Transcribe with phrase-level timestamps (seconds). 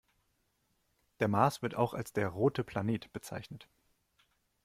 [1.19, 3.69] Der Mars wird auch als der „rote Planet“ bezeichnet.